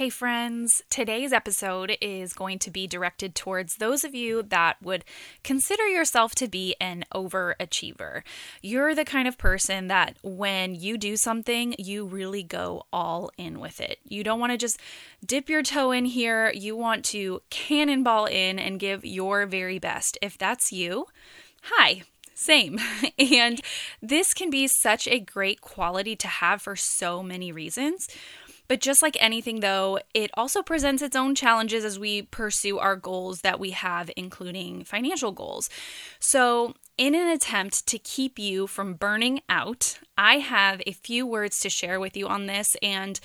[0.00, 5.04] Hey, friends, today's episode is going to be directed towards those of you that would
[5.44, 8.22] consider yourself to be an overachiever.
[8.62, 13.60] You're the kind of person that when you do something, you really go all in
[13.60, 13.98] with it.
[14.08, 14.80] You don't want to just
[15.22, 20.16] dip your toe in here, you want to cannonball in and give your very best.
[20.22, 21.08] If that's you,
[21.64, 22.78] hi, same.
[23.18, 23.60] And
[24.00, 28.08] this can be such a great quality to have for so many reasons.
[28.70, 32.94] But just like anything, though, it also presents its own challenges as we pursue our
[32.94, 35.68] goals that we have, including financial goals.
[36.20, 41.58] So, in an attempt to keep you from burning out, I have a few words
[41.62, 42.68] to share with you on this.
[42.80, 43.18] And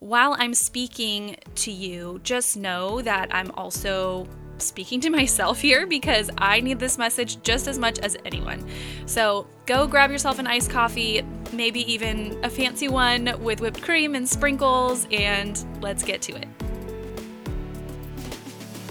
[0.00, 4.26] while I'm speaking to you, just know that I'm also
[4.58, 8.66] speaking to myself here because I need this message just as much as anyone.
[9.06, 11.22] So go grab yourself an iced coffee,
[11.52, 16.48] maybe even a fancy one with whipped cream and sprinkles, and let's get to it.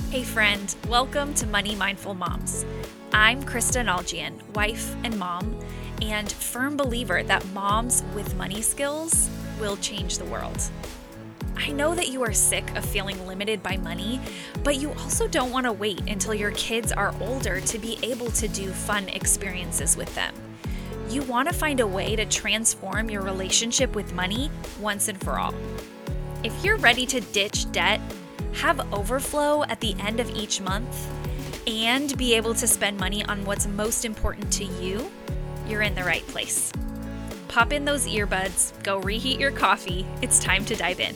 [0.09, 2.65] Hey, friend, welcome to Money Mindful Moms.
[3.11, 5.59] I'm Krista Nalgian, wife and mom,
[6.02, 10.61] and firm believer that moms with money skills will change the world.
[11.58, 14.22] I know that you are sick of feeling limited by money,
[14.63, 18.30] but you also don't want to wait until your kids are older to be able
[18.31, 20.33] to do fun experiences with them.
[21.09, 25.39] You want to find a way to transform your relationship with money once and for
[25.39, 25.53] all.
[26.44, 28.02] If you're ready to ditch debt,
[28.53, 31.09] have overflow at the end of each month,
[31.66, 35.11] and be able to spend money on what's most important to you,
[35.67, 36.71] you're in the right place.
[37.47, 40.05] Pop in those earbuds, go reheat your coffee.
[40.21, 41.16] It's time to dive in.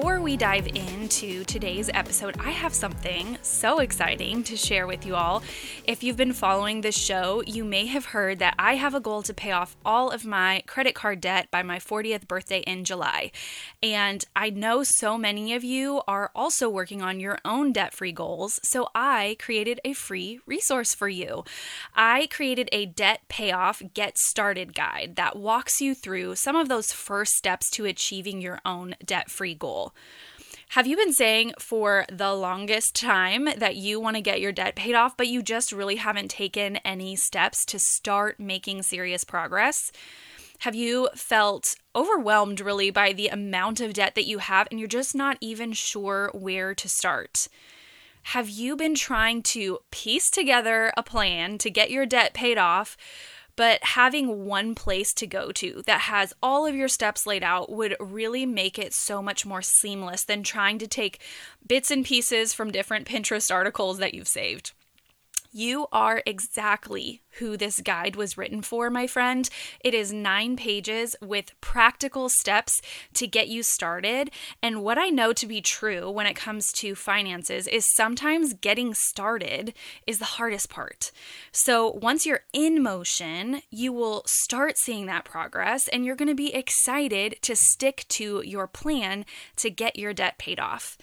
[0.00, 5.14] Before we dive into today's episode, I have something so exciting to share with you
[5.14, 5.42] all.
[5.84, 9.20] If you've been following this show, you may have heard that I have a goal
[9.20, 13.30] to pay off all of my credit card debt by my 40th birthday in July.
[13.82, 18.12] And I know so many of you are also working on your own debt free
[18.12, 21.44] goals, so I created a free resource for you.
[21.94, 26.90] I created a debt payoff get started guide that walks you through some of those
[26.90, 29.89] first steps to achieving your own debt free goal
[30.70, 34.76] Have you been saying for the longest time that you want to get your debt
[34.76, 39.90] paid off, but you just really haven't taken any steps to start making serious progress?
[40.60, 44.88] Have you felt overwhelmed really by the amount of debt that you have and you're
[44.88, 47.48] just not even sure where to start?
[48.24, 52.96] Have you been trying to piece together a plan to get your debt paid off,
[53.60, 57.70] but having one place to go to that has all of your steps laid out
[57.70, 61.20] would really make it so much more seamless than trying to take
[61.66, 64.72] bits and pieces from different Pinterest articles that you've saved.
[65.52, 69.50] You are exactly who this guide was written for, my friend.
[69.80, 72.80] It is nine pages with practical steps
[73.14, 74.30] to get you started.
[74.62, 78.94] And what I know to be true when it comes to finances is sometimes getting
[78.94, 79.74] started
[80.06, 81.10] is the hardest part.
[81.50, 86.34] So once you're in motion, you will start seeing that progress and you're going to
[86.34, 89.24] be excited to stick to your plan
[89.56, 90.96] to get your debt paid off.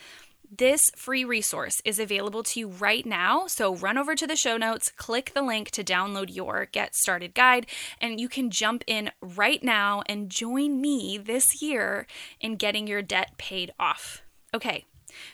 [0.49, 3.47] This free resource is available to you right now.
[3.47, 7.33] So run over to the show notes, click the link to download your Get Started
[7.33, 7.67] Guide,
[7.99, 12.07] and you can jump in right now and join me this year
[12.39, 14.21] in getting your debt paid off.
[14.53, 14.85] Okay,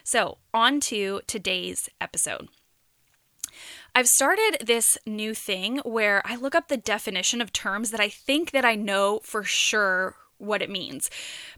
[0.03, 2.47] so on to today's episode.
[3.93, 8.09] I've started this new thing where I look up the definition of terms that I
[8.09, 11.09] think that I know for sure what it means.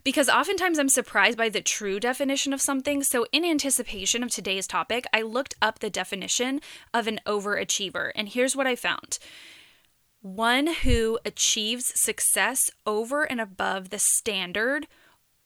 [0.04, 3.02] Because oftentimes I'm surprised by the true definition of something.
[3.02, 6.60] So, in anticipation of today's topic, I looked up the definition
[6.94, 8.12] of an overachiever.
[8.14, 9.18] And here's what I found
[10.22, 14.88] one who achieves success over and above the standard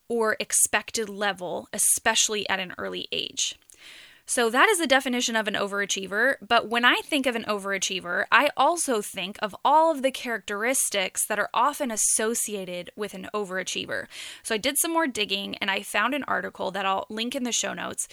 [0.08, 3.58] or expected level, especially at an early age.
[4.30, 6.36] So that is the definition of an overachiever.
[6.40, 11.26] But when I think of an overachiever, I also think of all of the characteristics
[11.26, 14.06] that are often associated with an overachiever.
[14.44, 17.42] So I did some more digging and I found an article that I'll link in
[17.42, 18.06] the show notes,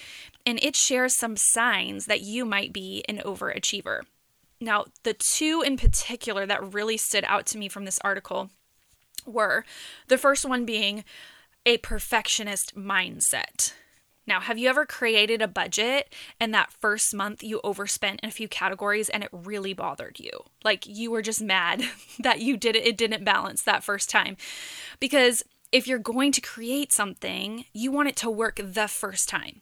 [0.44, 4.02] and it shares some signs that you might be an overachiever.
[4.60, 8.50] Now, the two in particular that really stood out to me from this article
[9.28, 9.66] were
[10.08, 11.04] the first one being
[11.64, 13.74] a perfectionist mindset.
[14.28, 18.32] Now, have you ever created a budget and that first month you overspent in a
[18.32, 20.32] few categories and it really bothered you?
[20.64, 21.84] Like you were just mad
[22.20, 24.38] that you did it it didn't balance that first time.
[25.00, 29.62] Because if you're going to create something, you want it to work the first time.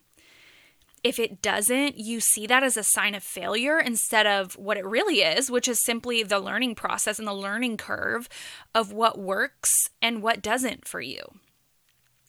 [1.03, 4.85] If it doesn't, you see that as a sign of failure instead of what it
[4.85, 8.27] really is, which is simply the learning process and the learning curve
[8.73, 9.71] of what works
[10.01, 11.21] and what doesn't for you.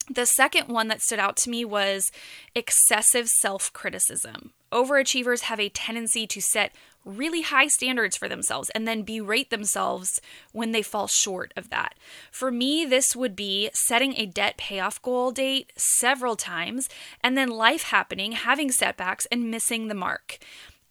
[0.09, 2.11] The second one that stood out to me was
[2.55, 4.51] excessive self criticism.
[4.71, 6.73] Overachievers have a tendency to set
[7.03, 10.19] really high standards for themselves and then berate themselves
[10.51, 11.95] when they fall short of that.
[12.31, 16.89] For me, this would be setting a debt payoff goal date several times
[17.21, 20.37] and then life happening, having setbacks, and missing the mark.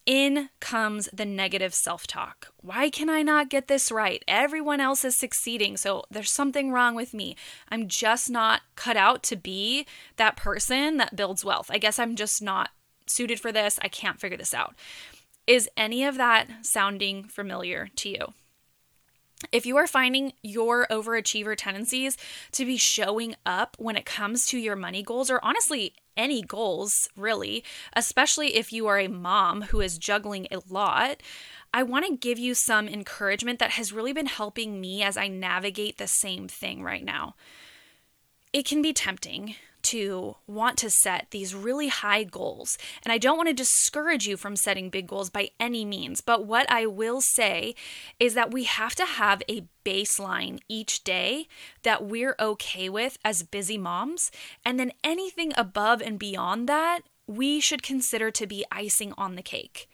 [0.06, 2.52] In comes the negative self talk.
[2.58, 4.22] Why can I not get this right?
[4.28, 7.36] Everyone else is succeeding, so there's something wrong with me.
[7.70, 9.84] I'm just not cut out to be
[10.16, 11.72] that person that builds wealth.
[11.72, 12.70] I guess I'm just not
[13.08, 13.80] suited for this.
[13.82, 14.76] I can't figure this out.
[15.44, 18.26] Is any of that sounding familiar to you?
[19.52, 22.16] If you are finding your overachiever tendencies
[22.52, 27.08] to be showing up when it comes to your money goals, or honestly, any goals
[27.16, 27.64] really,
[27.94, 31.22] especially if you are a mom who is juggling a lot,
[31.74, 35.28] I want to give you some encouragement that has really been helping me as I
[35.28, 37.34] navigate the same thing right now.
[38.52, 39.56] It can be tempting
[39.90, 42.78] to want to set these really high goals.
[43.04, 46.20] And I don't want to discourage you from setting big goals by any means.
[46.20, 47.74] But what I will say
[48.18, 51.46] is that we have to have a baseline each day
[51.82, 54.30] that we're okay with as busy moms.
[54.64, 59.42] And then anything above and beyond that, we should consider to be icing on the
[59.42, 59.88] cake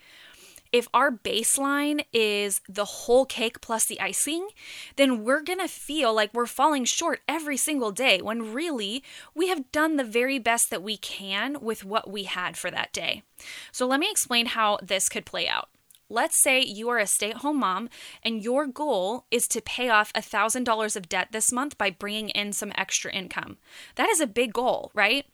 [0.72, 4.48] if our baseline is the whole cake plus the icing,
[4.96, 9.04] then we're going to feel like we're falling short every single day when really
[9.34, 12.92] we have done the very best that we can with what we had for that
[12.92, 13.22] day.
[13.70, 15.68] So, let me explain how this could play out.
[16.08, 17.88] Let's say you are a stay at home mom
[18.22, 22.52] and your goal is to pay off $1,000 of debt this month by bringing in
[22.52, 23.56] some extra income.
[23.94, 25.24] That is a big goal, right?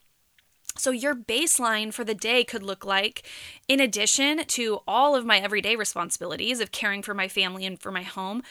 [0.78, 3.22] So, your baseline for the day could look like,
[3.66, 7.90] in addition to all of my everyday responsibilities of caring for my family and for
[7.90, 8.42] my home,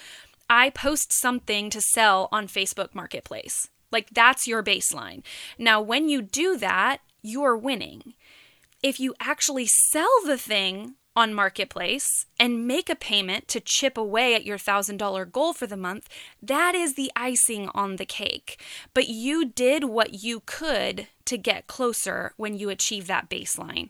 [0.50, 3.70] I post something to sell on Facebook Marketplace.
[3.92, 5.24] Like, that's your baseline.
[5.58, 8.14] Now, when you do that, you're winning.
[8.84, 14.36] If you actually sell the thing on Marketplace and make a payment to chip away
[14.36, 16.08] at your $1,000 goal for the month,
[16.44, 18.62] that is the icing on the cake.
[18.94, 23.90] But you did what you could to get closer when you achieve that baseline.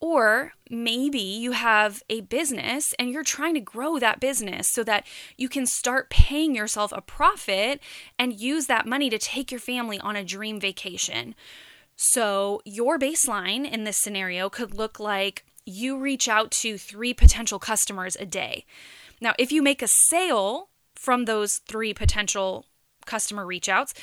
[0.00, 5.06] Or maybe you have a business and you're trying to grow that business so that
[5.36, 7.80] you can start paying yourself a profit
[8.18, 11.36] and use that money to take your family on a dream vacation.
[11.94, 17.58] So, your baseline in this scenario could look like you reach out to three potential
[17.58, 18.64] customers a day.
[19.20, 22.66] Now, if you make a sale from those three potential
[23.06, 23.94] customer reach outs,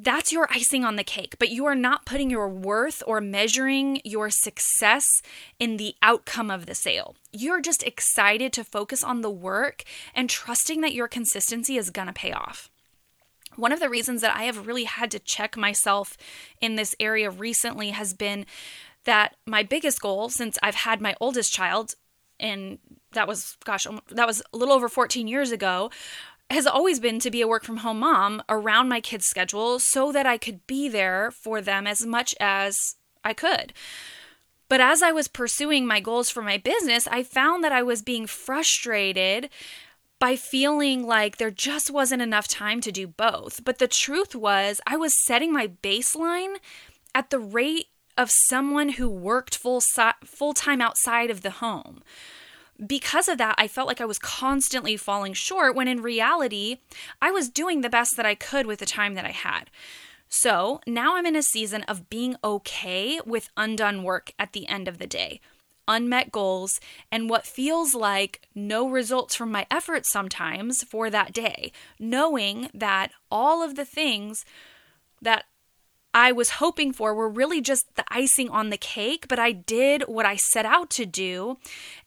[0.00, 4.00] that's your icing on the cake, but you are not putting your worth or measuring
[4.04, 5.04] your success
[5.58, 7.16] in the outcome of the sale.
[7.32, 9.82] You're just excited to focus on the work
[10.14, 12.70] and trusting that your consistency is going to pay off.
[13.56, 16.16] One of the reasons that I have really had to check myself
[16.60, 18.46] in this area recently has been
[19.04, 21.94] that my biggest goal since I've had my oldest child,
[22.38, 22.78] and
[23.12, 25.90] that was, gosh, that was a little over 14 years ago,
[26.50, 30.12] has always been to be a work from home mom around my kids' schedule so
[30.12, 33.72] that I could be there for them as much as I could.
[34.68, 38.02] But as I was pursuing my goals for my business, I found that I was
[38.02, 39.48] being frustrated
[40.18, 43.64] by feeling like there just wasn't enough time to do both.
[43.64, 46.56] But the truth was, I was setting my baseline
[47.14, 47.86] at the rate
[48.18, 52.02] of someone who worked full si- full time outside of the home.
[52.84, 56.78] Because of that, I felt like I was constantly falling short when in reality,
[57.22, 59.70] I was doing the best that I could with the time that I had.
[60.28, 64.86] So now I'm in a season of being okay with undone work at the end
[64.86, 65.40] of the day,
[65.88, 71.72] unmet goals, and what feels like no results from my efforts sometimes for that day,
[71.98, 74.44] knowing that all of the things
[75.22, 75.46] that
[76.14, 80.02] I was hoping for were really just the icing on the cake, but I did
[80.08, 81.58] what I set out to do.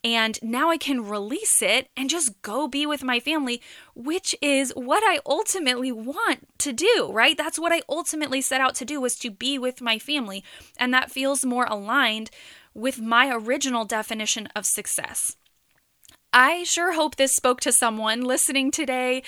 [0.03, 3.61] And now I can release it and just go be with my family,
[3.95, 7.37] which is what I ultimately want to do, right?
[7.37, 10.43] That's what I ultimately set out to do was to be with my family.
[10.77, 12.31] And that feels more aligned
[12.73, 15.37] with my original definition of success.
[16.33, 19.21] I sure hope this spoke to someone listening today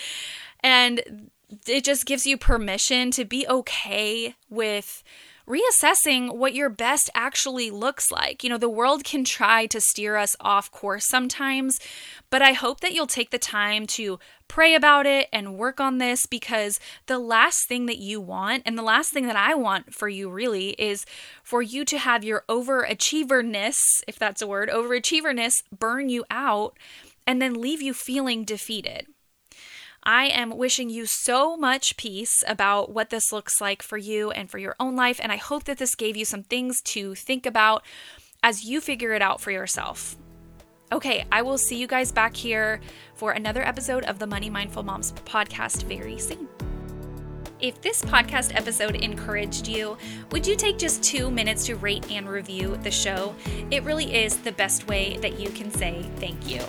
[0.61, 1.29] and
[1.67, 5.03] it just gives you permission to be okay with
[5.47, 8.43] reassessing what your best actually looks like.
[8.43, 11.79] You know, the world can try to steer us off course sometimes,
[12.29, 15.97] but I hope that you'll take the time to pray about it and work on
[15.97, 19.93] this because the last thing that you want, and the last thing that I want
[19.93, 21.05] for you really, is
[21.43, 23.75] for you to have your overachieverness,
[24.07, 26.77] if that's a word, overachieverness burn you out
[27.27, 29.07] and then leave you feeling defeated.
[30.05, 34.49] I am wishing you so much peace about what this looks like for you and
[34.49, 35.19] for your own life.
[35.23, 37.83] And I hope that this gave you some things to think about
[38.43, 40.17] as you figure it out for yourself.
[40.91, 42.81] Okay, I will see you guys back here
[43.15, 46.49] for another episode of the Money Mindful Moms podcast very soon.
[47.61, 49.97] If this podcast episode encouraged you,
[50.31, 53.33] would you take just two minutes to rate and review the show?
[53.71, 56.59] It really is the best way that you can say thank you.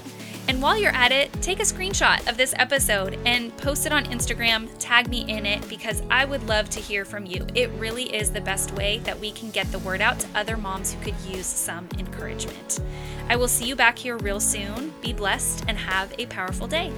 [0.46, 4.04] And while you're at it, take a screenshot of this episode and post it on
[4.04, 7.46] Instagram, tag me in it because I would love to hear from you.
[7.54, 10.58] It really is the best way that we can get the word out to other
[10.58, 12.80] moms who could use some encouragement.
[13.28, 14.92] I will see you back here real soon.
[15.00, 16.92] Be blessed and have a powerful day.